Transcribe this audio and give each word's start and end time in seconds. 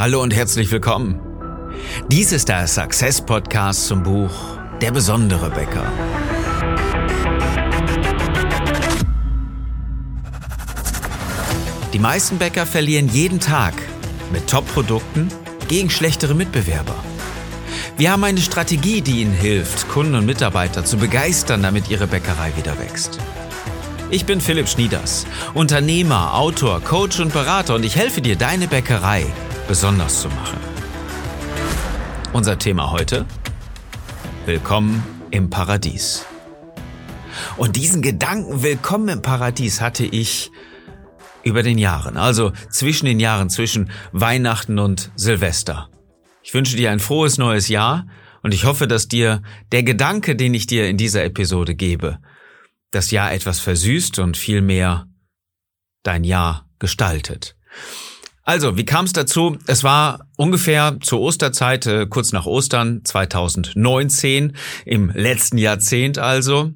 Hallo 0.00 0.22
und 0.22 0.34
herzlich 0.34 0.70
willkommen. 0.70 1.20
Dies 2.10 2.32
ist 2.32 2.48
der 2.48 2.66
Success 2.66 3.20
Podcast 3.20 3.86
zum 3.86 4.02
Buch 4.02 4.30
Der 4.80 4.92
besondere 4.92 5.50
Bäcker. 5.50 5.84
Die 11.92 11.98
meisten 11.98 12.38
Bäcker 12.38 12.64
verlieren 12.64 13.10
jeden 13.10 13.40
Tag 13.40 13.74
mit 14.32 14.48
Top-Produkten 14.48 15.28
gegen 15.68 15.90
schlechtere 15.90 16.34
Mitbewerber. 16.34 16.96
Wir 17.98 18.10
haben 18.10 18.24
eine 18.24 18.40
Strategie, 18.40 19.02
die 19.02 19.20
Ihnen 19.20 19.34
hilft, 19.34 19.86
Kunden 19.90 20.14
und 20.14 20.24
Mitarbeiter 20.24 20.82
zu 20.82 20.96
begeistern, 20.96 21.62
damit 21.62 21.90
Ihre 21.90 22.06
Bäckerei 22.06 22.56
wieder 22.56 22.78
wächst. 22.78 23.18
Ich 24.10 24.24
bin 24.24 24.40
Philipp 24.40 24.70
Schnieders, 24.70 25.26
Unternehmer, 25.52 26.32
Autor, 26.32 26.80
Coach 26.80 27.20
und 27.20 27.34
Berater 27.34 27.74
und 27.74 27.84
ich 27.84 27.96
helfe 27.96 28.22
dir, 28.22 28.36
deine 28.36 28.66
Bäckerei 28.66 29.26
besonders 29.70 30.22
zu 30.22 30.28
machen. 30.30 30.58
Unser 32.32 32.58
Thema 32.58 32.90
heute? 32.90 33.24
Willkommen 34.44 35.00
im 35.30 35.48
Paradies. 35.48 36.26
Und 37.56 37.76
diesen 37.76 38.02
Gedanken 38.02 38.64
Willkommen 38.64 39.08
im 39.08 39.22
Paradies 39.22 39.80
hatte 39.80 40.04
ich 40.04 40.50
über 41.44 41.62
den 41.62 41.78
Jahren, 41.78 42.16
also 42.16 42.50
zwischen 42.68 43.06
den 43.06 43.20
Jahren, 43.20 43.48
zwischen 43.48 43.92
Weihnachten 44.10 44.80
und 44.80 45.12
Silvester. 45.14 45.88
Ich 46.42 46.52
wünsche 46.52 46.76
dir 46.76 46.90
ein 46.90 46.98
frohes 46.98 47.38
neues 47.38 47.68
Jahr 47.68 48.08
und 48.42 48.52
ich 48.52 48.64
hoffe, 48.64 48.88
dass 48.88 49.06
dir 49.06 49.40
der 49.70 49.84
Gedanke, 49.84 50.34
den 50.34 50.52
ich 50.52 50.66
dir 50.66 50.88
in 50.88 50.96
dieser 50.96 51.22
Episode 51.22 51.76
gebe, 51.76 52.18
das 52.90 53.12
Jahr 53.12 53.32
etwas 53.32 53.60
versüßt 53.60 54.18
und 54.18 54.36
vielmehr 54.36 55.06
dein 56.02 56.24
Jahr 56.24 56.68
gestaltet. 56.80 57.54
Also, 58.50 58.76
wie 58.76 58.84
kam 58.84 59.04
es 59.04 59.12
dazu? 59.12 59.58
Es 59.68 59.84
war 59.84 60.26
ungefähr 60.36 60.96
zur 61.02 61.20
Osterzeit, 61.20 61.86
äh, 61.86 62.08
kurz 62.10 62.32
nach 62.32 62.46
Ostern 62.46 63.02
2019, 63.04 64.56
im 64.84 65.10
letzten 65.10 65.56
Jahrzehnt 65.56 66.18
also, 66.18 66.72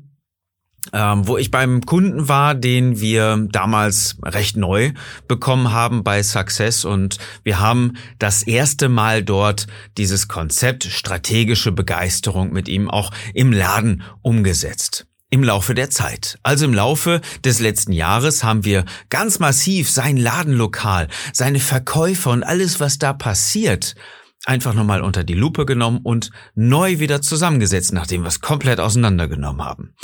ähm, 0.93 1.27
wo 1.27 1.37
ich 1.37 1.51
beim 1.51 1.85
Kunden 1.85 2.29
war, 2.29 2.55
den 2.55 3.01
wir 3.01 3.49
damals 3.51 4.19
recht 4.23 4.57
neu 4.57 4.93
bekommen 5.27 5.73
haben 5.73 6.05
bei 6.05 6.23
Success 6.23 6.85
und 6.85 7.19
wir 7.43 7.59
haben 7.59 7.95
das 8.21 8.45
erste 8.45 8.89
Mal 8.89 9.25
dort 9.25 9.67
dieses 9.99 10.29
Konzept 10.29 10.85
strategische 10.85 11.73
Begeisterung 11.73 12.53
mit 12.53 12.69
ihm 12.69 12.89
auch 12.89 13.11
im 13.35 13.51
Laden 13.51 14.05
umgesetzt 14.23 15.09
im 15.35 15.43
Laufe 15.43 15.75
der 15.75 15.91
Zeit. 15.91 16.39
Also 16.45 16.65
im 16.65 16.73
Laufe 16.73 17.21
des 17.45 17.59
letzten 17.59 17.93
Jahres 17.93 18.45
haben 18.45 18.65
wir 18.65 18.85
ganz 19.11 19.41
massiv 19.41 19.91
sein 19.91 20.17
Ladenlokal, 20.17 21.09
seine 21.33 21.59
Verkäufer 21.59 22.31
und 22.31 22.45
alles, 22.45 22.79
was 22.79 22.99
da 22.99 23.13
passiert, 23.13 23.97
einfach 24.45 24.75
nochmal 24.75 25.03
unter 25.03 25.25
die 25.25 25.35
Lupe 25.35 25.67
genommen 25.67 25.99
und 26.05 26.31
neu 26.55 27.01
wieder 27.01 27.21
zusammengesetzt, 27.21 27.93
nachdem 27.93 28.23
wir 28.23 28.29
es 28.29 28.43
komplett 28.43 28.79
auseinandergenommen 28.79 29.65
haben. 29.65 29.97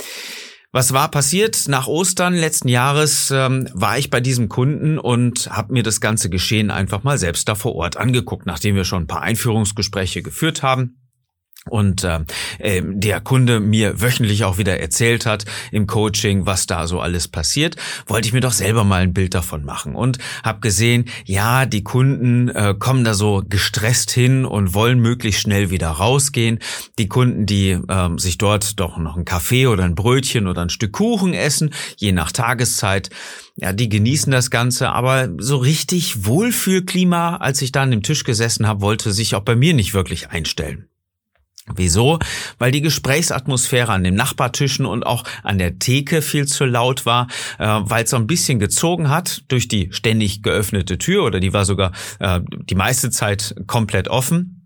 Was 0.73 0.91
war 0.91 1.09
passiert? 1.09 1.69
Nach 1.69 1.87
Ostern 1.87 2.33
letzten 2.33 2.67
Jahres 2.67 3.31
ähm, 3.31 3.69
war 3.73 3.97
ich 3.97 4.09
bei 4.09 4.19
diesem 4.19 4.49
Kunden 4.49 4.99
und 4.99 5.49
habe 5.49 5.71
mir 5.71 5.83
das 5.83 6.01
ganze 6.01 6.29
Geschehen 6.29 6.71
einfach 6.71 7.03
mal 7.03 7.17
selbst 7.17 7.47
da 7.47 7.55
vor 7.55 7.75
Ort 7.75 7.95
angeguckt, 7.95 8.45
nachdem 8.45 8.75
wir 8.75 8.83
schon 8.83 9.03
ein 9.03 9.07
paar 9.07 9.21
Einführungsgespräche 9.21 10.23
geführt 10.23 10.61
haben 10.61 11.00
und 11.69 12.03
äh, 12.03 12.19
ähm, 12.59 12.99
der 12.99 13.21
Kunde 13.21 13.59
mir 13.59 14.01
wöchentlich 14.01 14.45
auch 14.45 14.57
wieder 14.57 14.79
erzählt 14.79 15.27
hat 15.27 15.45
im 15.71 15.85
Coaching, 15.85 16.47
was 16.47 16.65
da 16.65 16.87
so 16.87 16.99
alles 16.99 17.27
passiert, 17.27 17.75
wollte 18.07 18.27
ich 18.27 18.33
mir 18.33 18.39
doch 18.41 18.51
selber 18.51 18.83
mal 18.83 19.01
ein 19.01 19.13
Bild 19.13 19.35
davon 19.35 19.63
machen 19.63 19.95
und 19.95 20.17
habe 20.43 20.59
gesehen, 20.59 21.05
ja, 21.25 21.67
die 21.67 21.83
Kunden 21.83 22.49
äh, 22.49 22.73
kommen 22.77 23.03
da 23.03 23.13
so 23.13 23.43
gestresst 23.47 24.09
hin 24.09 24.43
und 24.43 24.73
wollen 24.73 24.99
möglichst 24.99 25.41
schnell 25.41 25.69
wieder 25.69 25.89
rausgehen. 25.89 26.57
Die 26.97 27.07
Kunden, 27.07 27.45
die 27.45 27.69
äh, 27.69 28.09
sich 28.17 28.39
dort 28.39 28.79
doch 28.79 28.97
noch 28.97 29.15
ein 29.15 29.25
Kaffee 29.25 29.67
oder 29.67 29.83
ein 29.83 29.95
Brötchen 29.95 30.47
oder 30.47 30.63
ein 30.63 30.69
Stück 30.69 30.93
Kuchen 30.93 31.35
essen, 31.35 31.69
je 31.95 32.11
nach 32.11 32.31
Tageszeit, 32.31 33.11
ja, 33.55 33.71
die 33.71 33.89
genießen 33.89 34.31
das 34.31 34.49
Ganze, 34.49 34.89
aber 34.89 35.29
so 35.37 35.57
richtig 35.57 36.25
Wohlfühlklima, 36.25 37.37
als 37.37 37.61
ich 37.61 37.71
da 37.71 37.83
an 37.83 37.91
dem 37.91 38.01
Tisch 38.01 38.23
gesessen 38.23 38.67
habe, 38.67 38.81
wollte 38.81 39.11
sich 39.11 39.35
auch 39.35 39.43
bei 39.43 39.55
mir 39.55 39.75
nicht 39.75 39.93
wirklich 39.93 40.31
einstellen. 40.31 40.90
Wieso? 41.75 42.19
Weil 42.57 42.71
die 42.71 42.81
Gesprächsatmosphäre 42.81 43.91
an 43.91 44.03
den 44.03 44.15
Nachbartischen 44.15 44.85
und 44.85 45.05
auch 45.05 45.23
an 45.43 45.57
der 45.57 45.79
Theke 45.79 46.21
viel 46.21 46.47
zu 46.47 46.65
laut 46.65 47.05
war, 47.05 47.27
äh, 47.59 47.65
weil 47.65 48.03
es 48.03 48.09
so 48.09 48.17
ein 48.17 48.27
bisschen 48.27 48.59
gezogen 48.59 49.09
hat 49.09 49.43
durch 49.47 49.67
die 49.67 49.89
ständig 49.91 50.43
geöffnete 50.43 50.97
Tür 50.97 51.23
oder 51.25 51.39
die 51.39 51.53
war 51.53 51.65
sogar 51.65 51.91
äh, 52.19 52.41
die 52.69 52.75
meiste 52.75 53.09
Zeit 53.09 53.55
komplett 53.67 54.07
offen. 54.07 54.60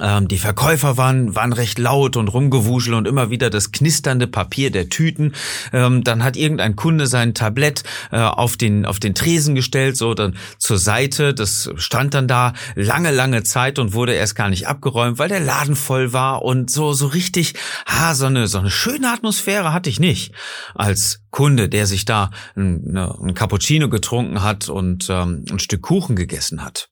Ähm, 0.00 0.26
die 0.26 0.38
Verkäufer 0.38 0.96
waren, 0.96 1.36
waren 1.36 1.52
recht 1.52 1.78
laut 1.78 2.16
und 2.16 2.28
rumgewuschel 2.28 2.94
und 2.94 3.06
immer 3.06 3.30
wieder 3.30 3.48
das 3.48 3.70
knisternde 3.70 4.26
Papier 4.26 4.70
der 4.70 4.88
Tüten. 4.88 5.34
Ähm, 5.72 6.02
dann 6.02 6.24
hat 6.24 6.36
irgendein 6.36 6.74
Kunde 6.74 7.06
sein 7.06 7.32
Tablett 7.32 7.84
äh, 8.10 8.18
auf 8.18 8.56
den, 8.56 8.86
auf 8.86 8.98
den 8.98 9.14
Tresen 9.14 9.54
gestellt, 9.54 9.96
so 9.96 10.14
dann 10.14 10.36
zur 10.58 10.78
Seite. 10.78 11.32
Das 11.32 11.70
stand 11.76 12.14
dann 12.14 12.26
da 12.26 12.54
lange, 12.74 13.12
lange 13.12 13.44
Zeit 13.44 13.78
und 13.78 13.92
wurde 13.94 14.14
erst 14.14 14.34
gar 14.34 14.48
nicht 14.48 14.66
abgeräumt, 14.66 15.18
weil 15.18 15.28
der 15.28 15.40
Laden 15.40 15.76
voll 15.76 16.12
war 16.12 16.42
und 16.42 16.70
so, 16.70 16.92
so 16.92 17.06
richtig, 17.06 17.54
ha, 17.86 18.14
so 18.14 18.26
eine, 18.26 18.48
so 18.48 18.58
eine 18.58 18.70
schöne 18.70 19.12
Atmosphäre 19.12 19.72
hatte 19.72 19.90
ich 19.90 20.00
nicht 20.00 20.32
als 20.74 21.20
Kunde, 21.30 21.68
der 21.68 21.86
sich 21.86 22.04
da 22.04 22.30
ein, 22.56 22.82
ne, 22.84 23.16
ein 23.22 23.34
Cappuccino 23.34 23.88
getrunken 23.88 24.42
hat 24.42 24.68
und 24.68 25.08
ähm, 25.08 25.44
ein 25.50 25.58
Stück 25.60 25.82
Kuchen 25.82 26.16
gegessen 26.16 26.64
hat. 26.64 26.88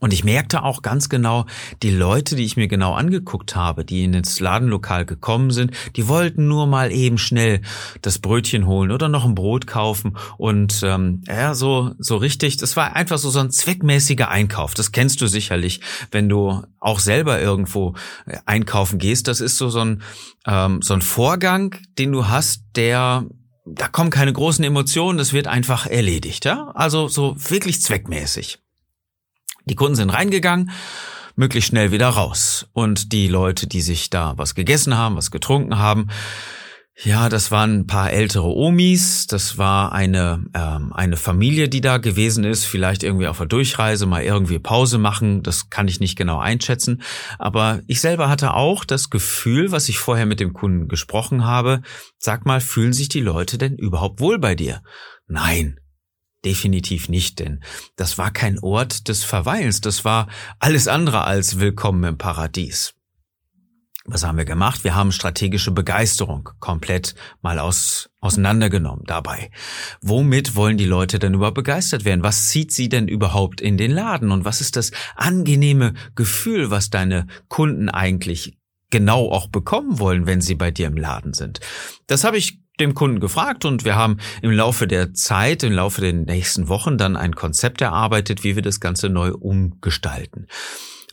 Und 0.00 0.12
ich 0.12 0.24
merkte 0.24 0.62
auch 0.62 0.82
ganz 0.82 1.08
genau, 1.08 1.46
die 1.82 1.90
Leute, 1.90 2.36
die 2.36 2.44
ich 2.44 2.56
mir 2.56 2.68
genau 2.68 2.94
angeguckt 2.94 3.56
habe, 3.56 3.84
die 3.84 4.04
in 4.04 4.12
das 4.12 4.40
Ladenlokal 4.40 5.04
gekommen 5.04 5.50
sind, 5.50 5.72
die 5.96 6.08
wollten 6.08 6.46
nur 6.46 6.66
mal 6.66 6.92
eben 6.92 7.18
schnell 7.18 7.62
das 8.02 8.18
Brötchen 8.18 8.66
holen 8.66 8.90
oder 8.90 9.08
noch 9.08 9.24
ein 9.24 9.34
Brot 9.34 9.66
kaufen. 9.66 10.16
Und 10.36 10.82
ähm, 10.84 11.22
ja, 11.26 11.54
so, 11.54 11.92
so 11.98 12.16
richtig, 12.16 12.56
das 12.58 12.76
war 12.76 12.94
einfach 12.94 13.18
so, 13.18 13.30
so 13.30 13.40
ein 13.40 13.50
zweckmäßiger 13.50 14.28
Einkauf. 14.28 14.74
Das 14.74 14.92
kennst 14.92 15.20
du 15.20 15.26
sicherlich, 15.26 15.80
wenn 16.10 16.28
du 16.28 16.62
auch 16.78 17.00
selber 17.00 17.40
irgendwo 17.40 17.94
äh, 18.26 18.38
einkaufen 18.46 18.98
gehst. 18.98 19.28
Das 19.28 19.40
ist 19.40 19.56
so, 19.56 19.68
so, 19.68 19.80
ein, 19.80 20.02
ähm, 20.46 20.80
so 20.82 20.94
ein 20.94 21.02
Vorgang, 21.02 21.76
den 21.98 22.12
du 22.12 22.28
hast, 22.28 22.62
der 22.76 23.26
da 23.70 23.86
kommen 23.86 24.08
keine 24.08 24.32
großen 24.32 24.64
Emotionen, 24.64 25.18
das 25.18 25.34
wird 25.34 25.46
einfach 25.46 25.86
erledigt, 25.86 26.46
ja? 26.46 26.70
Also 26.74 27.06
so 27.08 27.36
wirklich 27.36 27.82
zweckmäßig. 27.82 28.60
Die 29.68 29.76
Kunden 29.76 29.96
sind 29.96 30.10
reingegangen, 30.10 30.70
möglichst 31.36 31.70
schnell 31.70 31.92
wieder 31.92 32.08
raus. 32.08 32.66
Und 32.72 33.12
die 33.12 33.28
Leute, 33.28 33.66
die 33.66 33.82
sich 33.82 34.10
da 34.10 34.34
was 34.36 34.54
gegessen 34.54 34.96
haben, 34.96 35.16
was 35.16 35.30
getrunken 35.30 35.78
haben, 35.78 36.08
ja, 37.04 37.28
das 37.28 37.52
waren 37.52 37.80
ein 37.80 37.86
paar 37.86 38.10
ältere 38.10 38.48
Omis, 38.48 39.28
das 39.28 39.56
war 39.56 39.92
eine, 39.92 40.44
ähm, 40.52 40.92
eine 40.92 41.16
Familie, 41.16 41.68
die 41.68 41.80
da 41.80 41.98
gewesen 41.98 42.42
ist, 42.42 42.64
vielleicht 42.64 43.04
irgendwie 43.04 43.28
auf 43.28 43.38
der 43.38 43.46
Durchreise, 43.46 44.06
mal 44.06 44.24
irgendwie 44.24 44.58
Pause 44.58 44.98
machen, 44.98 45.44
das 45.44 45.70
kann 45.70 45.86
ich 45.86 46.00
nicht 46.00 46.16
genau 46.16 46.40
einschätzen. 46.40 47.02
Aber 47.38 47.80
ich 47.86 48.00
selber 48.00 48.28
hatte 48.28 48.54
auch 48.54 48.84
das 48.84 49.10
Gefühl, 49.10 49.70
was 49.70 49.88
ich 49.88 49.98
vorher 49.98 50.26
mit 50.26 50.40
dem 50.40 50.52
Kunden 50.52 50.88
gesprochen 50.88 51.44
habe, 51.44 51.82
sag 52.18 52.46
mal, 52.46 52.60
fühlen 52.60 52.92
sich 52.92 53.08
die 53.08 53.20
Leute 53.20 53.58
denn 53.58 53.76
überhaupt 53.76 54.18
wohl 54.18 54.40
bei 54.40 54.56
dir? 54.56 54.82
Nein, 55.28 55.78
Definitiv 56.44 57.08
nicht, 57.08 57.40
denn 57.40 57.64
das 57.96 58.16
war 58.16 58.30
kein 58.30 58.60
Ort 58.60 59.08
des 59.08 59.24
Verweilens, 59.24 59.80
das 59.80 60.04
war 60.04 60.28
alles 60.60 60.86
andere 60.86 61.24
als 61.24 61.58
willkommen 61.58 62.04
im 62.04 62.18
Paradies. 62.18 62.94
Was 64.10 64.24
haben 64.24 64.38
wir 64.38 64.46
gemacht? 64.46 64.84
Wir 64.84 64.94
haben 64.94 65.12
strategische 65.12 65.70
Begeisterung 65.70 66.48
komplett 66.60 67.14
mal 67.42 67.58
aus, 67.58 68.08
auseinandergenommen 68.20 69.04
dabei. 69.04 69.50
Womit 70.00 70.54
wollen 70.54 70.78
die 70.78 70.86
Leute 70.86 71.18
denn 71.18 71.34
überhaupt 71.34 71.56
begeistert 71.56 72.06
werden? 72.06 72.22
Was 72.22 72.48
zieht 72.48 72.72
sie 72.72 72.88
denn 72.88 73.06
überhaupt 73.06 73.60
in 73.60 73.76
den 73.76 73.90
Laden? 73.90 74.30
Und 74.30 74.46
was 74.46 74.62
ist 74.62 74.76
das 74.76 74.92
angenehme 75.14 75.92
Gefühl, 76.14 76.70
was 76.70 76.88
deine 76.88 77.26
Kunden 77.48 77.90
eigentlich 77.90 78.56
genau 78.90 79.30
auch 79.30 79.48
bekommen 79.48 79.98
wollen, 79.98 80.24
wenn 80.26 80.40
sie 80.40 80.54
bei 80.54 80.70
dir 80.70 80.86
im 80.86 80.96
Laden 80.96 81.34
sind? 81.34 81.60
Das 82.06 82.24
habe 82.24 82.38
ich 82.38 82.60
dem 82.80 82.94
Kunden 82.94 83.20
gefragt 83.20 83.64
und 83.64 83.84
wir 83.84 83.96
haben 83.96 84.18
im 84.42 84.50
Laufe 84.50 84.86
der 84.86 85.14
Zeit, 85.14 85.62
im 85.62 85.72
Laufe 85.72 86.00
der 86.00 86.12
nächsten 86.12 86.68
Wochen 86.68 86.98
dann 86.98 87.16
ein 87.16 87.34
Konzept 87.34 87.80
erarbeitet, 87.80 88.44
wie 88.44 88.56
wir 88.56 88.62
das 88.62 88.80
Ganze 88.80 89.08
neu 89.08 89.32
umgestalten. 89.32 90.46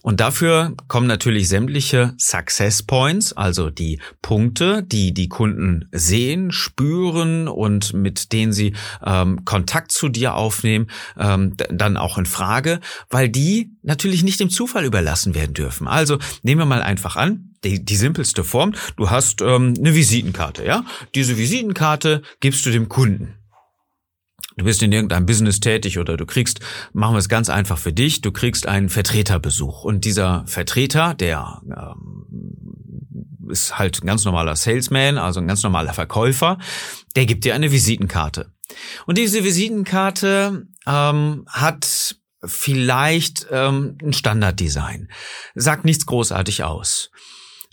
Und 0.06 0.20
dafür 0.20 0.76
kommen 0.88 1.08
natürlich 1.08 1.48
sämtliche 1.48 2.14
Success 2.20 2.84
Points, 2.84 3.34
also 3.34 3.72
die 3.72 4.00
Punkte, 4.22 4.84
die 4.84 5.16
die 5.16 5.30
Kunden 5.30 5.90
sehen, 5.92 6.52
spüren 6.52 7.48
und 7.48 7.94
mit 7.94 8.32
denen 8.32 8.54
sie 8.54 8.76
ähm, 9.04 9.46
Kontakt 9.46 9.92
zu 9.92 10.08
dir 10.08 10.36
aufnehmen, 10.36 10.92
ähm, 11.18 11.56
dann 11.58 11.98
auch 11.98 12.20
in 12.20 12.28
Frage, 12.28 12.82
weil 13.10 13.30
die 13.30 13.72
natürlich 13.82 14.22
nicht 14.22 14.40
dem 14.40 14.52
Zufall 14.52 14.86
überlassen 14.86 15.34
werden 15.34 15.56
dürfen. 15.56 15.88
Also 15.88 16.20
nehmen 16.44 16.62
wir 16.62 16.66
mal 16.68 16.84
einfach 16.84 17.16
an, 17.16 17.55
die, 17.66 17.84
die 17.84 17.96
simpelste 17.96 18.44
Form, 18.44 18.74
du 18.96 19.10
hast 19.10 19.42
ähm, 19.42 19.74
eine 19.78 19.96
Visitenkarte, 19.96 20.66
ja? 20.66 20.86
Diese 21.16 21.38
Visitenkarte 21.38 22.22
gibst 22.40 22.66
du 22.66 22.72
dem 22.72 22.88
Kunden. 22.88 23.36
Du 24.58 24.64
bist 24.64 24.82
in 24.82 24.92
irgendeinem 24.92 25.26
Business 25.26 25.60
tätig 25.60 26.00
oder 26.00 26.16
du 26.16 26.26
kriegst, 26.26 26.62
machen 26.94 27.14
wir 27.14 27.20
es 27.20 27.28
ganz 27.28 27.50
einfach 27.50 27.78
für 27.78 27.92
dich, 27.92 28.22
du 28.22 28.32
kriegst 28.32 28.68
einen 28.68 28.88
Vertreterbesuch. 28.88 29.84
Und 29.84 30.06
dieser 30.06 30.46
Vertreter, 30.48 31.14
der 31.14 31.62
ähm, 31.66 33.50
ist 33.50 33.78
halt 33.78 34.02
ein 34.02 34.08
ganz 34.08 34.24
normaler 34.24 34.56
Salesman, 34.56 35.18
also 35.18 35.42
ein 35.42 35.48
ganz 35.48 35.62
normaler 35.64 35.94
Verkäufer, 35.94 36.58
der 37.16 37.26
gibt 37.26 37.44
dir 37.44 37.54
eine 37.54 37.72
Visitenkarte. 37.72 38.54
Und 39.06 39.18
diese 39.18 39.44
Visitenkarte 39.44 40.68
ähm, 40.88 41.46
hat 41.50 42.16
vielleicht 42.46 43.48
ähm, 43.52 43.98
ein 44.02 44.14
Standarddesign, 44.14 45.10
sagt 45.56 45.84
nichts 45.84 46.06
großartig 46.06 46.64
aus. 46.64 47.12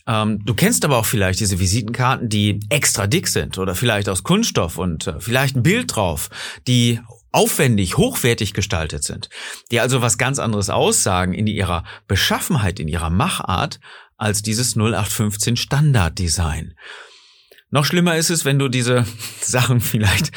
Ähm, 0.06 0.44
du 0.44 0.54
kennst 0.54 0.84
aber 0.84 0.98
auch 0.98 1.06
vielleicht 1.06 1.40
diese 1.40 1.60
Visitenkarten, 1.60 2.28
die 2.28 2.60
extra 2.68 3.06
dick 3.06 3.28
sind 3.28 3.58
oder 3.58 3.74
vielleicht 3.74 4.08
aus 4.08 4.22
Kunststoff 4.22 4.78
und 4.78 5.06
äh, 5.06 5.20
vielleicht 5.20 5.56
ein 5.56 5.62
Bild 5.62 5.94
drauf, 5.94 6.30
die 6.66 7.00
aufwendig, 7.30 7.96
hochwertig 7.96 8.52
gestaltet 8.52 9.04
sind, 9.04 9.30
die 9.70 9.80
also 9.80 10.02
was 10.02 10.18
ganz 10.18 10.38
anderes 10.38 10.70
aussagen 10.70 11.32
in 11.32 11.46
ihrer 11.46 11.84
Beschaffenheit, 12.06 12.78
in 12.78 12.88
ihrer 12.88 13.10
Machart 13.10 13.80
als 14.18 14.42
dieses 14.42 14.76
0815 14.76 15.56
Standarddesign. 15.56 16.74
Noch 17.72 17.86
schlimmer 17.86 18.16
ist 18.16 18.28
es, 18.28 18.44
wenn 18.44 18.58
du 18.58 18.68
diese 18.68 19.06
Sachen 19.40 19.80
vielleicht, 19.80 20.30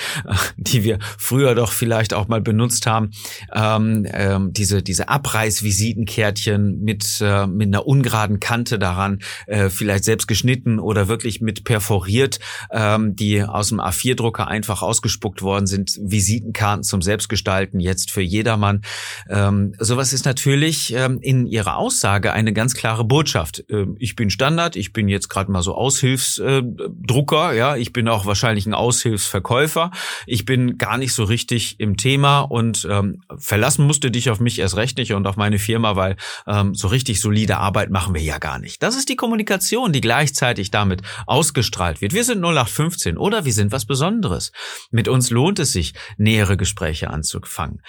die 0.55 0.85
wir 0.85 0.99
früher 1.17 1.53
doch 1.53 1.73
vielleicht 1.73 2.13
auch 2.13 2.29
mal 2.29 2.39
benutzt 2.39 2.87
haben, 2.87 3.11
ähm, 3.53 4.07
ähm, 4.09 4.53
diese, 4.53 4.81
diese 4.81 5.09
Abreißvisitenkärtchen 5.09 6.81
mit, 6.81 7.19
äh, 7.19 7.45
mit 7.45 7.67
einer 7.67 7.85
ungeraden 7.85 8.39
Kante 8.39 8.79
daran, 8.79 9.19
äh, 9.47 9.69
vielleicht 9.69 10.05
selbst 10.05 10.27
geschnitten 10.27 10.79
oder 10.79 11.09
wirklich 11.09 11.41
mit 11.41 11.65
perforiert, 11.65 12.39
ähm, 12.71 13.17
die 13.17 13.43
aus 13.43 13.67
dem 13.67 13.81
A4-Drucker 13.81 14.47
einfach 14.47 14.81
ausgespuckt 14.81 15.41
worden 15.41 15.67
sind, 15.67 15.99
Visitenkarten 16.01 16.83
zum 16.83 17.01
Selbstgestalten, 17.01 17.81
jetzt 17.81 18.11
für 18.11 18.21
jedermann. 18.21 18.81
Ähm, 19.29 19.75
sowas 19.77 20.13
ist 20.13 20.23
natürlich 20.23 20.93
ähm, 20.93 21.19
in 21.21 21.47
ihrer 21.47 21.75
Aussage 21.75 22.31
eine 22.31 22.53
ganz 22.53 22.75
klare 22.75 23.03
Botschaft. 23.03 23.65
Ähm, 23.67 23.97
ich 23.99 24.15
bin 24.15 24.29
Standard, 24.29 24.77
ich 24.77 24.93
bin 24.93 25.09
jetzt 25.09 25.27
gerade 25.27 25.51
mal 25.51 25.61
so 25.61 25.75
Aushilfsdruck 25.75 27.24
Drucker, 27.25 27.53
ja, 27.53 27.75
ich 27.75 27.91
bin 27.91 28.07
auch 28.07 28.27
wahrscheinlich 28.27 28.67
ein 28.67 28.75
Aushilfsverkäufer. 28.75 29.89
Ich 30.27 30.45
bin 30.45 30.77
gar 30.77 30.99
nicht 30.99 31.11
so 31.13 31.23
richtig 31.23 31.79
im 31.79 31.97
Thema 31.97 32.41
und 32.41 32.87
ähm, 32.89 33.23
verlassen 33.35 33.87
musste 33.87 34.11
dich 34.11 34.29
auf 34.29 34.39
mich 34.39 34.59
erst 34.59 34.75
recht 34.75 34.99
nicht 34.99 35.13
und 35.13 35.25
auf 35.25 35.35
meine 35.35 35.57
Firma, 35.57 35.95
weil 35.95 36.17
ähm, 36.45 36.75
so 36.75 36.87
richtig 36.87 37.19
solide 37.19 37.57
Arbeit 37.57 37.89
machen 37.89 38.13
wir 38.13 38.21
ja 38.21 38.37
gar 38.37 38.59
nicht. 38.59 38.83
Das 38.83 38.95
ist 38.95 39.09
die 39.09 39.15
Kommunikation, 39.15 39.91
die 39.91 40.01
gleichzeitig 40.01 40.69
damit 40.69 41.01
ausgestrahlt 41.25 41.99
wird. 41.99 42.13
Wir 42.13 42.23
sind 42.23 42.43
0815 42.43 43.17
oder 43.17 43.43
wir 43.43 43.53
sind 43.53 43.71
was 43.71 43.85
Besonderes. 43.85 44.51
Mit 44.91 45.07
uns 45.07 45.31
lohnt 45.31 45.57
es 45.57 45.71
sich, 45.71 45.93
nähere 46.17 46.57
Gespräche 46.57 47.09
anzufangen. 47.09 47.81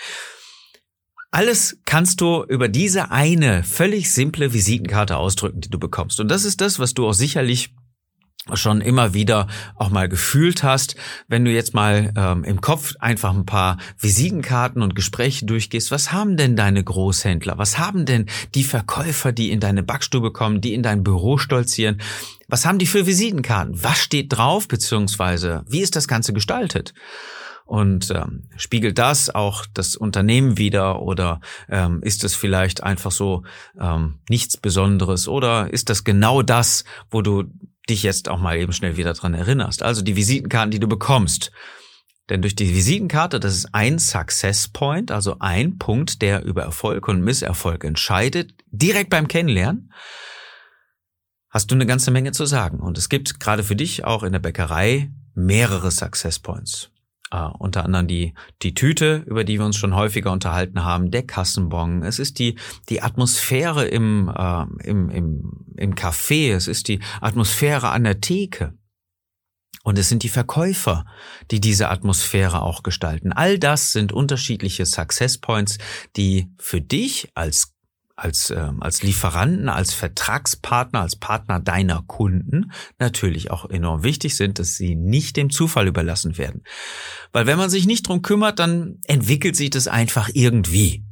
Alles 1.31 1.79
kannst 1.85 2.23
du 2.23 2.43
über 2.45 2.69
diese 2.69 3.11
eine 3.11 3.65
völlig 3.65 4.11
simple 4.11 4.55
Visitenkarte 4.55 5.19
ausdrücken, 5.19 5.61
die 5.61 5.69
du 5.69 5.79
bekommst. 5.79 6.21
Und 6.21 6.29
das 6.29 6.45
ist 6.45 6.63
das, 6.63 6.79
was 6.79 6.95
du 6.95 7.07
auch 7.07 7.13
sicherlich 7.13 7.75
schon 8.55 8.81
immer 8.81 9.15
wieder 9.15 9.49
auch 9.75 9.91
mal 9.91 10.09
gefühlt 10.09 10.63
hast, 10.63 10.97
wenn 11.29 11.45
du 11.45 11.51
jetzt 11.51 11.75
mal 11.75 12.13
ähm, 12.17 12.45
im 12.45 12.61
Kopf 12.61 12.95
einfach 13.01 13.35
ein 13.35 13.47
paar 13.47 13.79
Visitenkarten 13.99 14.83
und 14.83 14.95
Gespräche 14.95 15.47
durchgehst, 15.47 15.91
was 15.91 16.13
haben 16.13 16.37
denn 16.37 16.57
deine 16.57 16.85
Großhändler, 16.85 17.59
was 17.59 17.79
haben 17.79 18.07
denn 18.07 18.27
die 18.55 18.65
Verkäufer, 18.65 19.33
die 19.33 19.51
in 19.51 19.61
deine 19.61 19.83
Backstube 19.83 20.33
kommen, 20.33 20.61
die 20.61 20.75
in 20.75 20.83
dein 20.83 21.03
Büro 21.03 21.39
stolzieren, 21.39 22.01
was 22.49 22.65
haben 22.65 22.79
die 22.79 22.87
für 22.87 23.07
Visitenkarten, 23.07 23.83
was 23.83 23.99
steht 23.99 24.33
drauf, 24.33 24.69
beziehungsweise 24.69 25.65
wie 25.69 25.81
ist 25.81 25.97
das 25.97 26.07
Ganze 26.07 26.33
gestaltet? 26.33 26.95
Und 27.65 28.13
ähm, 28.13 28.45
spiegelt 28.57 28.97
das 28.97 29.35
auch 29.35 29.67
das 29.75 29.97
Unternehmen 29.97 30.57
wieder 30.57 31.03
oder 31.03 31.41
ähm, 31.69 32.01
ist 32.01 32.23
es 32.23 32.37
vielleicht 32.37 32.85
einfach 32.85 33.11
so 33.11 33.43
ähm, 33.81 34.21
nichts 34.29 34.57
Besonderes? 34.57 35.27
Oder 35.27 35.73
ist 35.73 35.91
das 35.91 36.05
genau 36.05 36.43
das, 36.43 36.85
wo 37.11 37.23
du 37.23 37.51
dich 37.89 38.03
jetzt 38.03 38.29
auch 38.29 38.41
mal 38.41 38.57
eben 38.57 38.73
schnell 38.73 38.97
wieder 38.97 39.13
dran 39.15 39.35
erinnerst. 39.35 39.83
Also 39.83 40.03
die 40.03 40.17
Visitenkarten, 40.17 40.71
die 40.71 40.81
du 40.81 40.89
bekommst. 40.89 41.53
Denn 42.29 42.43
durch 42.43 42.57
die 42.57 42.75
Visitenkarte, 42.75 43.39
das 43.39 43.55
ist 43.55 43.69
ein 43.73 43.99
Success 43.99 44.69
Point, 44.69 45.13
also 45.13 45.37
ein 45.39 45.79
Punkt, 45.79 46.23
der 46.23 46.43
über 46.45 46.63
Erfolg 46.63 47.07
und 47.07 47.23
Misserfolg 47.23 47.85
entscheidet, 47.85 48.53
direkt 48.71 49.11
beim 49.11 49.29
Kennenlernen, 49.29 49.93
hast 51.51 51.71
du 51.71 51.77
eine 51.77 51.87
ganze 51.87 52.11
Menge 52.11 52.33
zu 52.33 52.45
sagen. 52.45 52.81
Und 52.81 52.99
es 52.99 53.09
gibt 53.09 53.39
gerade 53.39 53.63
für 53.63 53.77
dich 53.77 54.05
auch 54.05 54.25
in 54.25 54.33
der 54.33 54.41
Bäckerei 54.41 55.11
mehrere 55.35 55.93
Success 55.93 56.41
Points. 56.41 56.91
Uh, 57.35 57.51
unter 57.59 57.85
anderem 57.85 58.07
die, 58.07 58.35
die 58.63 58.73
Tüte, 58.73 59.25
über 59.27 59.43
die 59.43 59.59
wir 59.59 59.67
uns 59.67 59.77
schon 59.77 59.97
häufiger 59.97 60.31
unterhalten 60.31 60.85
haben, 60.85 61.11
der 61.11 61.27
Kassenbon. 61.27 62.05
Es 62.05 62.21
ist 62.21 62.39
die, 62.39 62.57
die 62.89 63.03
Atmosphäre 63.03 63.85
im, 63.85 64.29
uh, 64.29 64.67
im, 64.85 65.11
im, 65.11 65.67
im 65.77 65.95
Café. 65.97 66.55
Es 66.55 66.69
ist 66.69 66.87
die 66.87 67.01
Atmosphäre 67.21 67.89
an 67.89 68.05
der 68.05 68.21
Theke. 68.21 68.75
Und 69.83 69.99
es 69.99 70.09
sind 70.09 70.23
die 70.23 70.29
Verkäufer, 70.29 71.05
die 71.51 71.61
diese 71.61 71.91
Atmosphäre 71.91 72.63
auch 72.63 72.83
gestalten. 72.83 73.33
All 73.33 73.59
das 73.59 73.93
sind 73.93 74.13
unterschiedliche 74.13 74.85
Success 74.85 75.39
Points, 75.39 75.79
die 76.17 76.53
für 76.59 76.81
dich 76.81 77.31
als 77.35 77.76
als, 78.17 78.51
äh, 78.51 78.71
als 78.81 79.03
Lieferanten, 79.03 79.69
als 79.69 79.93
Vertragspartner, 79.93 81.03
als 81.03 81.17
Partner 81.17 81.61
deiner 81.61 82.03
Kunden 82.07 82.73
natürlich 82.99 83.51
auch 83.51 83.69
enorm 83.69 84.03
wichtig 84.03 84.37
sind, 84.37 84.59
dass 84.59 84.77
sie 84.77 84.97
nicht 84.97 85.37
dem 85.37 85.51
Zufall 85.51 85.87
überlassen 85.87 86.39
werden. 86.39 86.63
Weil 87.33 87.47
wenn 87.47 87.59
man 87.59 87.71
sich 87.71 87.87
nicht 87.87 88.09
drum 88.09 88.23
kümmert, 88.23 88.59
dann 88.59 88.99
entwickelt 89.05 89.55
sich 89.55 89.71
das 89.71 89.87
einfach 89.87 90.31
irgendwie. 90.33 91.05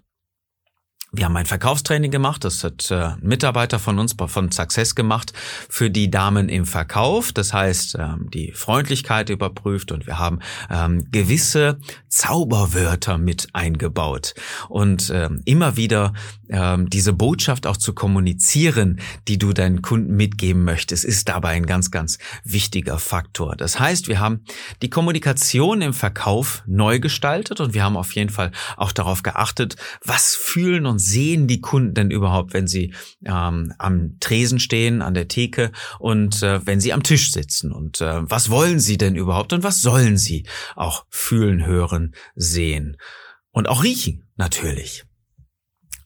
Wir 1.15 1.25
haben 1.25 1.37
ein 1.37 1.45
Verkaufstraining 1.45 2.09
gemacht, 2.09 2.43
das 2.43 2.63
hat 2.63 2.89
äh, 2.89 3.11
Mitarbeiter 3.21 3.77
von 3.77 3.99
uns 3.99 4.15
von 4.25 4.51
Success 4.51 4.95
gemacht 4.95 5.31
für 5.69 5.91
die 5.91 6.09
Damen 6.09 6.49
im 6.49 6.65
Verkauf. 6.65 7.31
Das 7.31 7.53
heißt, 7.53 7.97
ähm, 7.99 8.31
die 8.33 8.51
Freundlichkeit 8.51 9.29
überprüft 9.29 9.91
und 9.91 10.07
wir 10.07 10.17
haben 10.17 10.39
ähm, 10.71 11.05
gewisse 11.11 11.77
Zauberwörter 12.07 13.19
mit 13.19 13.47
eingebaut 13.53 14.33
und 14.69 15.11
ähm, 15.13 15.43
immer 15.45 15.77
wieder 15.77 16.13
ähm, 16.49 16.89
diese 16.89 17.13
Botschaft 17.13 17.67
auch 17.67 17.77
zu 17.77 17.93
kommunizieren, 17.93 18.99
die 19.27 19.37
du 19.37 19.53
deinen 19.53 19.83
Kunden 19.83 20.15
mitgeben 20.15 20.63
möchtest, 20.63 21.05
ist 21.05 21.29
dabei 21.29 21.49
ein 21.49 21.67
ganz, 21.67 21.91
ganz 21.91 22.17
wichtiger 22.43 22.97
Faktor. 22.97 23.55
Das 23.55 23.79
heißt, 23.79 24.07
wir 24.07 24.19
haben 24.19 24.45
die 24.81 24.89
Kommunikation 24.89 25.81
im 25.81 25.93
Verkauf 25.93 26.63
neu 26.65 26.99
gestaltet 26.99 27.59
und 27.59 27.75
wir 27.75 27.83
haben 27.83 27.97
auf 27.97 28.13
jeden 28.15 28.31
Fall 28.31 28.51
auch 28.77 28.91
darauf 28.91 29.21
geachtet, 29.21 29.75
was 30.03 30.35
fühlen 30.35 30.87
und 30.87 31.02
sehen 31.03 31.47
die 31.47 31.61
Kunden 31.61 31.93
denn 31.93 32.11
überhaupt, 32.11 32.53
wenn 32.53 32.67
sie 32.67 32.93
ähm, 33.25 33.73
am 33.77 34.17
Tresen 34.19 34.59
stehen, 34.59 35.01
an 35.01 35.13
der 35.13 35.27
Theke 35.27 35.71
und 35.99 36.41
äh, 36.43 36.65
wenn 36.65 36.79
sie 36.79 36.93
am 36.93 37.03
Tisch 37.03 37.31
sitzen? 37.31 37.71
Und 37.71 38.01
äh, 38.01 38.29
was 38.29 38.49
wollen 38.49 38.79
sie 38.79 38.97
denn 38.97 39.15
überhaupt 39.15 39.53
und 39.53 39.63
was 39.63 39.81
sollen 39.81 40.17
sie 40.17 40.45
auch 40.75 41.05
fühlen, 41.09 41.65
hören, 41.65 42.13
sehen 42.35 42.97
und 43.51 43.67
auch 43.67 43.83
riechen 43.83 44.27
natürlich? 44.35 45.05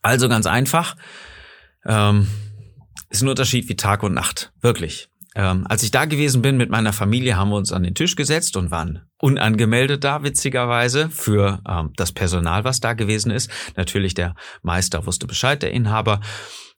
Also 0.01 0.29
ganz 0.29 0.45
einfach. 0.45 0.95
Ähm, 1.85 2.27
ist 3.09 3.21
ein 3.21 3.29
Unterschied 3.29 3.69
wie 3.69 3.75
Tag 3.75 4.03
und 4.03 4.13
Nacht. 4.13 4.51
Wirklich. 4.61 5.09
Ähm, 5.37 5.67
als 5.69 5.83
ich 5.83 5.91
da 5.91 6.05
gewesen 6.05 6.41
bin 6.41 6.57
mit 6.57 6.71
meiner 6.71 6.93
Familie, 6.93 7.37
haben 7.37 7.51
wir 7.51 7.57
uns 7.57 7.71
an 7.71 7.83
den 7.83 7.93
Tisch 7.93 8.15
gesetzt 8.15 8.57
und 8.57 8.71
waren 8.71 9.03
unangemeldet 9.19 10.03
da, 10.03 10.23
witzigerweise, 10.23 11.11
für 11.11 11.61
ähm, 11.69 11.91
das 11.95 12.11
Personal, 12.11 12.63
was 12.63 12.79
da 12.79 12.93
gewesen 12.93 13.29
ist. 13.29 13.51
Natürlich 13.75 14.15
der 14.15 14.33
Meister 14.63 15.05
wusste 15.05 15.27
Bescheid, 15.27 15.61
der 15.61 15.71
Inhaber. 15.71 16.21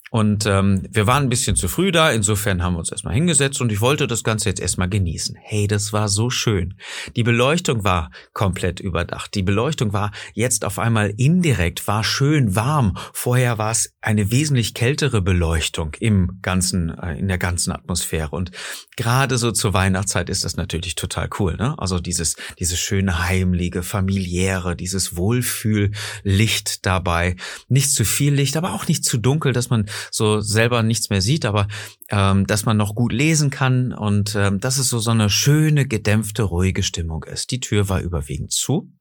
Und 0.10 0.46
ähm, 0.46 0.88
wir 0.90 1.08
waren 1.08 1.24
ein 1.24 1.30
bisschen 1.30 1.56
zu 1.56 1.68
früh 1.68 1.92
da, 1.92 2.12
insofern 2.12 2.64
haben 2.64 2.74
wir 2.74 2.80
uns 2.80 2.92
erstmal 2.92 3.14
hingesetzt 3.14 3.62
und 3.62 3.72
ich 3.72 3.82
wollte 3.82 4.08
das 4.08 4.24
Ganze 4.24 4.50
jetzt 4.50 4.60
erstmal 4.60 4.90
genießen. 4.90 5.36
Hey, 5.40 5.68
das 5.68 5.94
war 5.94 6.10
so 6.10 6.30
schön. 6.30 6.76
Die 7.16 7.24
Beleuchtung 7.24 7.84
war 7.84 8.12
komplett 8.34 8.80
überdacht. 8.80 9.36
Die 9.36 9.44
Beleuchtung 9.44 9.94
war 9.94 10.12
jetzt 10.34 10.66
auf 10.66 10.80
einmal 10.80 11.14
indirekt, 11.18 11.88
war 11.88 12.04
schön 12.04 12.56
warm. 12.56 12.98
Vorher 13.14 13.58
war 13.58 13.72
es 13.72 13.94
eine 14.02 14.32
wesentlich 14.32 14.74
kältere 14.74 15.22
Beleuchtung 15.22 15.96
im 16.00 16.40
ganzen, 16.42 16.98
äh, 16.98 17.20
in 17.20 17.28
der 17.28 17.38
ganzen 17.38 17.72
Atmosphäre. 17.72 18.32
Und 18.32 18.52
gerade 18.96 19.38
so 19.38 19.52
zur 19.52 19.74
Weihnachtszeit 19.74 20.30
ist 20.30 20.44
das 20.44 20.58
natürlich 20.58 20.96
total 20.96 21.30
cool. 21.40 21.56
Ne? 21.56 21.76
Also 21.78 22.00
dieses, 22.00 22.36
dieses 22.58 22.80
schöne 22.80 23.28
heimliche, 23.28 23.84
familiäre, 23.84 24.76
dieses 24.76 25.16
Wohlfühllicht 25.16 26.86
dabei. 26.86 27.36
Nicht 27.68 27.92
zu 27.92 28.06
viel 28.06 28.34
Licht, 28.34 28.58
aber 28.58 28.74
auch 28.74 28.88
nicht 28.88 29.06
zu 29.06 29.18
dunkel, 29.18 29.54
dass 29.54 29.70
man 29.70 29.86
so 30.12 30.42
selber 30.42 30.84
nichts 30.84 31.10
mehr 31.10 31.22
sieht, 31.22 31.46
aber 31.46 31.68
ähm, 32.10 32.48
dass 32.48 32.66
man 32.66 32.78
noch 32.78 32.96
gut 32.96 33.14
lesen 33.14 33.50
kann 33.50 33.94
und 33.94 34.36
ähm, 34.36 34.60
dass 34.60 34.78
es 34.78 34.90
so 34.90 35.00
so 35.00 35.12
eine 35.12 35.30
schöne, 35.30 35.88
gedämpfte, 35.88 36.44
ruhige 36.44 36.84
Stimmung 36.84 37.24
ist. 37.24 37.52
Die 37.52 37.60
Tür 37.60 37.90
war 37.90 38.02
überwiegend 38.02 38.52
zu. 38.52 38.92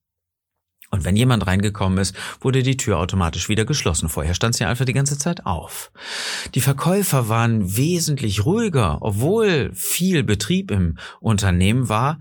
Und 0.90 1.04
wenn 1.04 1.16
jemand 1.16 1.46
reingekommen 1.46 1.98
ist, 1.98 2.14
wurde 2.40 2.62
die 2.62 2.78
Tür 2.78 2.98
automatisch 2.98 3.48
wieder 3.48 3.66
geschlossen. 3.66 4.08
Vorher 4.08 4.34
stand 4.34 4.54
sie 4.54 4.64
einfach 4.64 4.86
die 4.86 4.94
ganze 4.94 5.18
Zeit 5.18 5.44
auf. 5.44 5.92
Die 6.54 6.62
Verkäufer 6.62 7.28
waren 7.28 7.76
wesentlich 7.76 8.46
ruhiger, 8.46 8.98
obwohl 9.02 9.70
viel 9.74 10.24
Betrieb 10.24 10.70
im 10.70 10.96
Unternehmen 11.20 11.90
war 11.90 12.18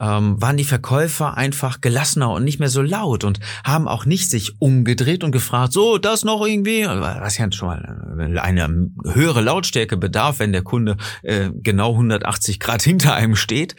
ähm, 0.00 0.40
waren 0.40 0.56
die 0.56 0.64
Verkäufer 0.64 1.36
einfach 1.36 1.80
gelassener 1.80 2.30
und 2.30 2.44
nicht 2.44 2.60
mehr 2.60 2.68
so 2.68 2.82
laut 2.82 3.24
und 3.24 3.40
haben 3.64 3.88
auch 3.88 4.04
nicht 4.04 4.30
sich 4.30 4.60
umgedreht 4.60 5.24
und 5.24 5.32
gefragt, 5.32 5.72
so, 5.72 5.98
das 5.98 6.24
noch 6.24 6.44
irgendwie, 6.44 6.84
was 6.84 7.38
ja 7.38 7.50
schon 7.50 7.68
mal 7.68 8.38
eine 8.38 8.90
höhere 9.04 9.40
Lautstärke 9.40 9.96
bedarf, 9.96 10.38
wenn 10.38 10.52
der 10.52 10.62
Kunde 10.62 10.96
äh, 11.22 11.50
genau 11.52 11.92
180 11.92 12.60
Grad 12.60 12.82
hinter 12.88 13.14
einem 13.14 13.36
steht. 13.36 13.74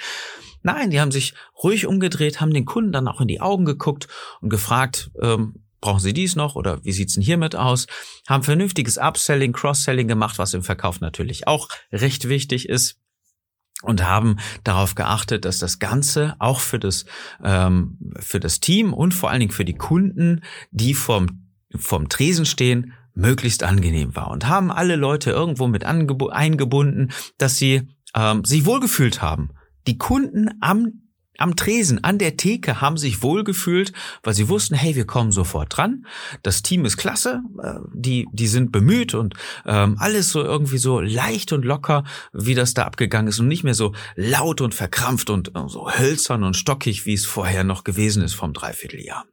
Nein, 0.61 0.89
die 0.89 0.99
haben 0.99 1.11
sich 1.11 1.35
ruhig 1.63 1.87
umgedreht, 1.87 2.41
haben 2.41 2.53
den 2.53 2.65
Kunden 2.65 2.91
dann 2.91 3.07
auch 3.07 3.21
in 3.21 3.29
die 3.29 3.39
Augen 3.39 3.63
geguckt 3.63 4.09
und 4.41 4.49
gefragt, 4.49 5.09
ähm, 5.21 5.63
brauchen 5.79 6.01
Sie 6.01 6.11
dies 6.11 6.35
noch 6.35 6.55
oder 6.55 6.83
wie 6.83 6.91
sieht's 6.91 7.13
denn 7.13 7.23
hiermit 7.23 7.55
aus? 7.55 7.87
Haben 8.27 8.43
vernünftiges 8.43 8.97
Upselling, 8.97 9.53
Cross-Selling 9.53 10.09
gemacht, 10.09 10.37
was 10.37 10.53
im 10.53 10.63
Verkauf 10.63 10.99
natürlich 10.99 11.47
auch 11.47 11.69
recht 11.93 12.27
wichtig 12.27 12.67
ist 12.67 12.97
und 13.81 14.05
haben 14.05 14.37
darauf 14.63 14.95
geachtet, 14.95 15.45
dass 15.45 15.59
das 15.59 15.79
Ganze 15.79 16.35
auch 16.39 16.59
für 16.59 16.79
das, 16.79 17.05
ähm, 17.43 17.97
für 18.19 18.39
das 18.39 18.59
Team 18.59 18.93
und 18.93 19.13
vor 19.13 19.29
allen 19.29 19.39
Dingen 19.39 19.51
für 19.51 19.65
die 19.65 19.75
Kunden, 19.75 20.41
die 20.71 20.93
vom, 20.93 21.49
vom 21.75 22.09
Tresen 22.09 22.45
stehen, 22.45 22.93
möglichst 23.13 23.63
angenehm 23.63 24.15
war 24.15 24.31
und 24.31 24.47
haben 24.47 24.71
alle 24.71 24.95
Leute 24.95 25.31
irgendwo 25.31 25.67
mit 25.67 25.85
eingebunden, 25.85 27.11
dass 27.37 27.57
sie 27.57 27.89
ähm, 28.15 28.45
sich 28.45 28.65
wohlgefühlt 28.65 29.21
haben. 29.21 29.49
Die 29.87 29.97
Kunden 29.97 30.49
am 30.61 31.08
am 31.39 31.55
Tresen, 31.55 32.03
an 32.03 32.17
der 32.17 32.37
Theke 32.37 32.81
haben 32.81 32.97
sich 32.97 33.21
wohlgefühlt, 33.21 33.93
weil 34.23 34.33
sie 34.33 34.49
wussten, 34.49 34.75
hey, 34.75 34.95
wir 34.95 35.05
kommen 35.05 35.31
sofort 35.31 35.77
dran. 35.77 36.05
Das 36.43 36.61
Team 36.61 36.85
ist 36.85 36.97
klasse, 36.97 37.41
äh, 37.61 37.75
die, 37.93 38.27
die 38.31 38.47
sind 38.47 38.71
bemüht 38.71 39.13
und 39.13 39.33
ähm, 39.65 39.95
alles 39.99 40.31
so 40.31 40.43
irgendwie 40.43 40.77
so 40.77 40.99
leicht 40.99 41.53
und 41.53 41.65
locker, 41.65 42.03
wie 42.33 42.55
das 42.55 42.73
da 42.73 42.83
abgegangen 42.83 43.27
ist 43.27 43.39
und 43.39 43.47
nicht 43.47 43.63
mehr 43.63 43.73
so 43.73 43.93
laut 44.15 44.61
und 44.61 44.75
verkrampft 44.75 45.29
und 45.29 45.55
äh, 45.55 45.67
so 45.67 45.89
hölzern 45.91 46.43
und 46.43 46.55
stockig, 46.55 47.05
wie 47.05 47.13
es 47.13 47.25
vorher 47.25 47.63
noch 47.63 47.83
gewesen 47.83 48.23
ist 48.23 48.33
vom 48.33 48.53
Dreivierteljahr. 48.53 49.25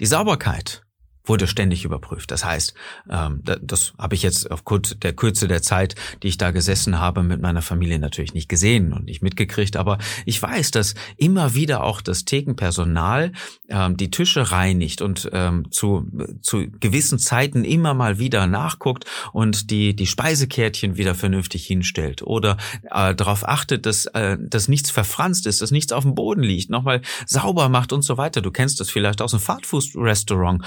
Die 0.00 0.06
Sauberkeit 0.06 0.82
wurde 1.24 1.46
ständig 1.46 1.84
überprüft. 1.84 2.30
Das 2.30 2.44
heißt, 2.44 2.74
ähm, 3.10 3.42
das 3.44 3.94
habe 3.98 4.14
ich 4.14 4.22
jetzt 4.22 4.50
aufgrund 4.50 5.02
der 5.04 5.12
Kürze 5.12 5.48
der 5.48 5.62
Zeit, 5.62 5.94
die 6.22 6.28
ich 6.28 6.38
da 6.38 6.50
gesessen 6.50 6.98
habe, 6.98 7.22
mit 7.22 7.40
meiner 7.40 7.62
Familie 7.62 7.98
natürlich 7.98 8.34
nicht 8.34 8.48
gesehen 8.48 8.92
und 8.92 9.04
nicht 9.04 9.22
mitgekriegt. 9.22 9.76
Aber 9.76 9.98
ich 10.24 10.40
weiß, 10.42 10.70
dass 10.72 10.94
immer 11.16 11.54
wieder 11.54 11.84
auch 11.84 12.00
das 12.00 12.24
Thekenpersonal 12.24 13.32
ähm, 13.68 13.96
die 13.96 14.10
Tische 14.10 14.50
reinigt 14.50 15.00
und 15.02 15.30
ähm, 15.32 15.70
zu, 15.70 16.06
zu 16.40 16.66
gewissen 16.80 17.18
Zeiten 17.18 17.64
immer 17.64 17.94
mal 17.94 18.18
wieder 18.18 18.46
nachguckt 18.46 19.04
und 19.32 19.70
die, 19.70 19.94
die 19.94 20.06
Speisekärtchen 20.06 20.96
wieder 20.96 21.14
vernünftig 21.14 21.66
hinstellt 21.66 22.22
oder 22.22 22.56
äh, 22.90 23.14
darauf 23.14 23.48
achtet, 23.48 23.86
dass, 23.86 24.06
äh, 24.06 24.36
dass 24.40 24.68
nichts 24.68 24.90
verfranst 24.90 25.46
ist, 25.46 25.62
dass 25.62 25.70
nichts 25.70 25.92
auf 25.92 26.02
dem 26.02 26.14
Boden 26.14 26.42
liegt, 26.42 26.70
nochmal 26.70 27.00
sauber 27.26 27.68
macht 27.68 27.92
und 27.92 28.02
so 28.02 28.16
weiter. 28.16 28.40
Du 28.40 28.50
kennst 28.50 28.80
das 28.80 28.90
vielleicht 28.90 29.22
aus 29.22 29.32
einem 29.32 29.40
Fastfood-Restaurant. 29.40 30.64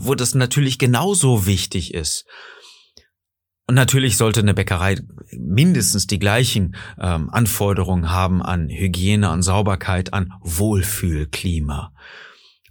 Wo 0.00 0.14
das 0.14 0.34
natürlich 0.34 0.78
genauso 0.78 1.46
wichtig 1.46 1.94
ist. 1.94 2.26
Und 3.66 3.74
natürlich 3.74 4.16
sollte 4.16 4.40
eine 4.40 4.54
Bäckerei 4.54 4.96
mindestens 5.30 6.06
die 6.06 6.18
gleichen 6.18 6.74
ähm, 6.98 7.28
Anforderungen 7.30 8.10
haben 8.10 8.42
an 8.42 8.70
Hygiene, 8.70 9.28
an 9.28 9.42
Sauberkeit, 9.42 10.14
an 10.14 10.32
Wohlfühlklima. 10.40 11.92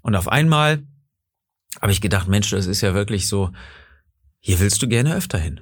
Und 0.01 0.15
auf 0.15 0.27
einmal 0.27 0.83
habe 1.79 1.91
ich 1.91 2.01
gedacht, 2.01 2.27
Mensch, 2.27 2.49
das 2.49 2.65
ist 2.65 2.81
ja 2.81 2.95
wirklich 2.95 3.27
so, 3.27 3.51
hier 4.39 4.59
willst 4.59 4.81
du 4.81 4.87
gerne 4.87 5.13
öfter 5.15 5.37
hin. 5.37 5.61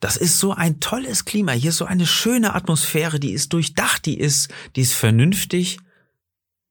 Das 0.00 0.18
ist 0.18 0.38
so 0.38 0.52
ein 0.52 0.78
tolles 0.78 1.24
Klima, 1.24 1.52
hier 1.52 1.70
ist 1.70 1.78
so 1.78 1.86
eine 1.86 2.06
schöne 2.06 2.54
Atmosphäre, 2.54 3.18
die 3.18 3.32
ist 3.32 3.54
durchdacht, 3.54 4.04
die 4.04 4.18
ist, 4.18 4.52
die 4.76 4.82
ist 4.82 4.92
vernünftig 4.92 5.78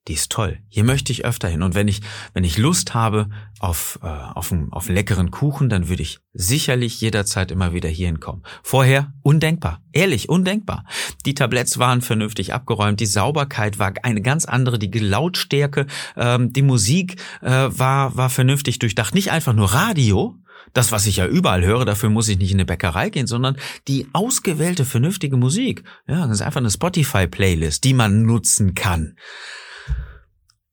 die 0.07 0.13
ist 0.13 0.31
toll. 0.31 0.59
Hier 0.69 0.83
möchte 0.83 1.11
ich 1.11 1.25
öfter 1.25 1.47
hin. 1.47 1.63
Und 1.63 1.73
wenn 1.73 1.87
ich, 1.87 2.01
wenn 2.33 2.43
ich 2.43 2.57
Lust 2.57 2.93
habe 2.93 3.29
auf, 3.59 3.99
äh, 4.03 4.07
auf, 4.07 4.51
einen, 4.51 4.71
auf 4.71 4.85
einen 4.85 4.95
leckeren 4.95 5.31
Kuchen, 5.31 5.67
dann 5.67 5.89
würde 5.89 6.03
ich 6.03 6.19
sicherlich 6.33 7.01
jederzeit 7.01 7.51
immer 7.51 7.73
wieder 7.73 7.89
hier 7.89 8.07
hinkommen. 8.07 8.43
Vorher 8.61 9.13
undenkbar. 9.23 9.81
Ehrlich, 9.93 10.29
undenkbar. 10.29 10.85
Die 11.25 11.33
Tabletts 11.33 11.79
waren 11.79 12.01
vernünftig 12.01 12.53
abgeräumt. 12.53 12.99
Die 12.99 13.07
Sauberkeit 13.07 13.79
war 13.79 13.93
eine 14.03 14.21
ganz 14.21 14.45
andere. 14.45 14.77
Die 14.77 14.99
Lautstärke, 14.99 15.87
ähm, 16.15 16.53
die 16.53 16.61
Musik 16.61 17.19
äh, 17.41 17.49
war, 17.49 18.15
war 18.15 18.29
vernünftig 18.29 18.77
durchdacht. 18.79 19.15
Nicht 19.15 19.31
einfach 19.31 19.53
nur 19.53 19.73
Radio, 19.73 20.35
das, 20.73 20.91
was 20.91 21.07
ich 21.07 21.17
ja 21.17 21.25
überall 21.25 21.63
höre, 21.63 21.85
dafür 21.85 22.09
muss 22.09 22.27
ich 22.27 22.37
nicht 22.37 22.51
in 22.51 22.57
eine 22.57 22.65
Bäckerei 22.65 23.09
gehen, 23.09 23.27
sondern 23.27 23.57
die 23.87 24.07
ausgewählte 24.13 24.85
vernünftige 24.85 25.37
Musik. 25.37 25.83
Ja, 26.07 26.27
das 26.27 26.37
ist 26.37 26.41
einfach 26.41 26.59
eine 26.59 26.69
Spotify-Playlist, 26.69 27.83
die 27.83 27.93
man 27.93 28.23
nutzen 28.23 28.75
kann. 28.75 29.15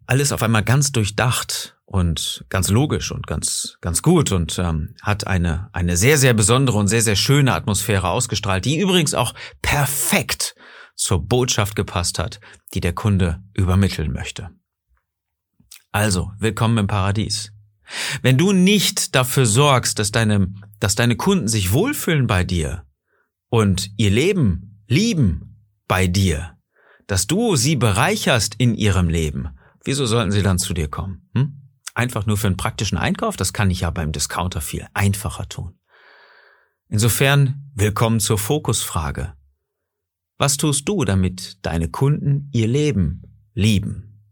Alles 0.07 0.33
auf 0.33 0.43
einmal 0.43 0.65
ganz 0.65 0.93
durchdacht 0.93 1.77
und 1.85 2.45
ganz 2.49 2.71
logisch 2.71 3.13
und 3.13 3.27
ganz 3.27 3.77
ganz 3.81 4.03
gut 4.03 4.33
und 4.33 4.59
ähm, 4.59 4.95
hat 5.03 5.27
eine 5.27 5.69
eine 5.73 5.97
sehr 5.97 6.19
sehr 6.19 6.35
besondere 6.35 6.79
und 6.79 6.89
sehr 6.89 7.03
sehr 7.03 7.17
schöne 7.17 7.55
Atmosphäre 7.55 8.09
ausgestrahlt, 8.09 8.65
die 8.65 8.79
übrigens 8.79 9.15
auch 9.15 9.35
perfekt 9.61 10.55
zur 10.95 11.27
Botschaft 11.27 11.77
gepasst 11.77 12.19
hat, 12.19 12.41
die 12.75 12.81
der 12.81 12.93
Kunde 12.93 13.43
übermitteln 13.55 14.13
möchte. 14.13 14.51
Also, 15.91 16.33
willkommen 16.39 16.79
im 16.79 16.87
Paradies. 16.87 17.53
Wenn 18.23 18.39
du 18.39 18.53
nicht 18.53 19.15
dafür 19.15 19.45
sorgst, 19.45 19.99
dass 19.99 20.11
deine, 20.11 20.49
dass 20.81 20.95
deine 20.95 21.17
Kunden 21.17 21.49
sich 21.49 21.73
wohlfühlen 21.73 22.27
bei 22.27 22.45
dir 22.45 22.85
und 23.51 23.91
ihr 23.99 24.11
Leben 24.11 24.83
lieben 24.87 25.59
bei 25.89 26.07
dir, 26.07 26.57
dass 27.07 27.27
du 27.27 27.57
sie 27.57 27.77
bereicherst 27.77 28.55
in 28.57 28.75
ihrem 28.75 29.09
Leben, 29.09 29.51
wieso 29.85 30.07
sollten 30.07 30.33
sie 30.33 30.43
dann 30.43 30.59
zu 30.59 30.75
dir 30.75 30.89
kommen? 30.89 31.29
Hm? 31.35 31.62
Einfach 31.95 32.27
nur 32.27 32.37
für 32.37 32.47
einen 32.47 32.57
praktischen 32.57 32.99
Einkauf? 32.99 33.37
Das 33.37 33.53
kann 33.53 33.71
ich 33.71 33.81
ja 33.81 33.91
beim 33.91 34.12
Discounter 34.12 34.61
viel 34.61 34.87
einfacher 34.95 35.49
tun. 35.49 35.79
Insofern 36.89 37.71
willkommen 37.75 38.21
zur 38.21 38.39
Fokusfrage. 38.39 39.35
Was 40.39 40.57
tust 40.57 40.89
du, 40.89 41.05
damit 41.05 41.65
deine 41.65 41.89
Kunden 41.89 42.49
ihr 42.53 42.67
Leben 42.67 43.23
lieben? 43.55 44.25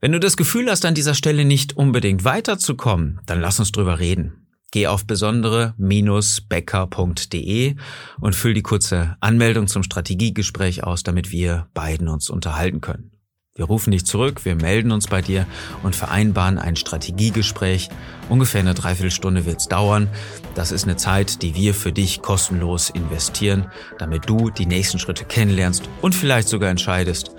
Wenn 0.00 0.12
du 0.12 0.20
das 0.20 0.36
Gefühl 0.36 0.70
hast, 0.70 0.84
an 0.84 0.94
dieser 0.94 1.14
Stelle 1.14 1.44
nicht 1.44 1.76
unbedingt 1.76 2.24
weiterzukommen, 2.24 3.20
dann 3.26 3.40
lass 3.40 3.58
uns 3.58 3.72
drüber 3.72 3.98
reden. 3.98 4.46
Geh 4.72 4.88
auf 4.88 5.06
besondere-becker.de 5.06 7.76
und 8.20 8.34
füll 8.34 8.52
die 8.52 8.62
kurze 8.62 9.16
Anmeldung 9.20 9.68
zum 9.68 9.82
Strategiegespräch 9.82 10.84
aus, 10.84 11.02
damit 11.02 11.32
wir 11.32 11.70
beiden 11.72 12.08
uns 12.08 12.28
unterhalten 12.28 12.82
können. 12.82 13.15
Wir 13.56 13.64
rufen 13.64 13.90
dich 13.90 14.04
zurück, 14.04 14.44
wir 14.44 14.54
melden 14.54 14.92
uns 14.92 15.06
bei 15.06 15.22
dir 15.22 15.46
und 15.82 15.96
vereinbaren 15.96 16.58
ein 16.58 16.76
Strategiegespräch. 16.76 17.88
Ungefähr 18.28 18.60
eine 18.60 18.74
Dreiviertelstunde 18.74 19.46
wird's 19.46 19.66
dauern. 19.66 20.08
Das 20.54 20.72
ist 20.72 20.84
eine 20.84 20.96
Zeit, 20.96 21.40
die 21.40 21.54
wir 21.54 21.72
für 21.72 21.90
dich 21.90 22.20
kostenlos 22.20 22.90
investieren, 22.90 23.70
damit 23.98 24.28
du 24.28 24.50
die 24.50 24.66
nächsten 24.66 24.98
Schritte 24.98 25.24
kennenlernst 25.24 25.88
und 26.02 26.14
vielleicht 26.14 26.48
sogar 26.48 26.68
entscheidest, 26.68 27.30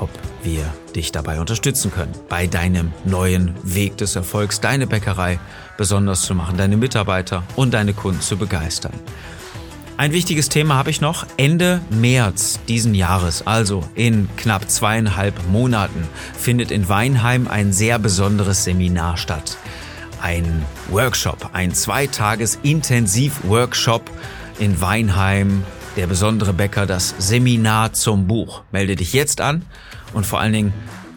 ob 0.00 0.10
wir 0.42 0.64
dich 0.96 1.12
dabei 1.12 1.38
unterstützen 1.38 1.92
können, 1.92 2.12
bei 2.28 2.48
deinem 2.48 2.92
neuen 3.04 3.54
Weg 3.62 3.96
des 3.98 4.16
Erfolgs, 4.16 4.60
deine 4.60 4.88
Bäckerei 4.88 5.38
besonders 5.78 6.22
zu 6.22 6.34
machen, 6.34 6.56
deine 6.56 6.76
Mitarbeiter 6.76 7.44
und 7.54 7.72
deine 7.72 7.94
Kunden 7.94 8.20
zu 8.20 8.36
begeistern. 8.36 8.94
Ein 9.98 10.12
wichtiges 10.12 10.50
Thema 10.50 10.74
habe 10.74 10.90
ich 10.90 11.00
noch. 11.00 11.26
Ende 11.38 11.80
März 11.88 12.60
diesen 12.68 12.94
Jahres, 12.94 13.46
also 13.46 13.82
in 13.94 14.28
knapp 14.36 14.70
zweieinhalb 14.70 15.48
Monaten, 15.48 16.06
findet 16.38 16.70
in 16.70 16.90
Weinheim 16.90 17.48
ein 17.48 17.72
sehr 17.72 17.98
besonderes 17.98 18.64
Seminar 18.64 19.16
statt. 19.16 19.56
Ein 20.20 20.66
Workshop, 20.90 21.48
ein 21.54 21.72
zweitages 21.72 22.58
Intensiv-Workshop 22.62 24.10
in 24.58 24.82
Weinheim, 24.82 25.64
der 25.96 26.06
besondere 26.06 26.52
Bäcker, 26.52 26.84
das 26.84 27.14
Seminar 27.16 27.94
zum 27.94 28.26
Buch. 28.26 28.64
Melde 28.72 28.96
dich 28.96 29.14
jetzt 29.14 29.40
an 29.40 29.64
und 30.12 30.26
vor 30.26 30.40
allen 30.40 30.52
Dingen 30.52 30.74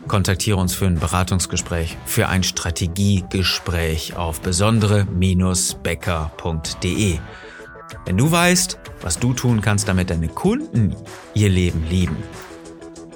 kontaktiere 0.08 0.56
uns 0.56 0.74
für 0.74 0.86
ein 0.86 1.00
Beratungsgespräch, 1.00 1.98
für 2.06 2.30
ein 2.30 2.44
Strategiegespräch 2.44 4.16
auf 4.16 4.40
besondere-becker.de. 4.40 7.20
Wenn 8.06 8.18
du 8.18 8.32
weißt, 8.32 8.80
was 9.02 9.20
du 9.20 9.34
tun 9.34 9.62
kannst, 9.62 9.88
damit 9.88 10.10
deine 10.10 10.28
Kunden 10.28 10.96
ihr 11.34 11.50
Leben 11.50 11.86
lieben, 11.90 12.18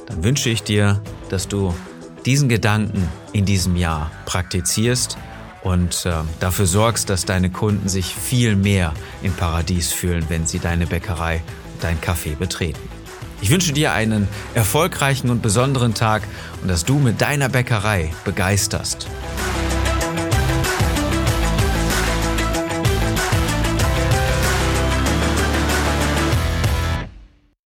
dann 0.08 0.24
wünsche 0.24 0.50
ich 0.50 0.64
dir, 0.64 1.02
dass 1.30 1.48
du 1.48 1.74
diesen 2.26 2.50
Gedanken 2.50 3.08
in 3.32 3.46
diesem 3.46 3.76
Jahr 3.76 4.12
praktizierst 4.26 5.18
und 5.64 6.06
äh, 6.06 6.12
dafür 6.40 6.66
sorgst, 6.66 7.10
dass 7.10 7.26
deine 7.26 7.50
Kunden 7.50 7.90
sich 7.90 8.14
viel 8.14 8.56
mehr 8.56 8.94
im 9.22 9.34
Paradies 9.34 9.92
fühlen, 9.92 10.26
wenn 10.30 10.46
sie 10.46 10.60
deine 10.60 10.86
Bäckerei 10.86 11.42
und 11.74 11.84
dein 11.84 12.00
Café 12.00 12.36
betreten. 12.36 12.82
Ich 13.42 13.50
wünsche 13.50 13.74
dir 13.74 13.92
einen 13.92 14.28
erfolgreichen 14.54 15.30
und 15.30 15.42
besonderen 15.42 15.94
Tag 15.94 16.24
und 16.62 16.70
dass 16.70 16.86
du 16.86 16.98
mit 16.98 17.20
deiner 17.20 17.50
Bäckerei 17.50 18.14
begeisterst. 18.24 19.08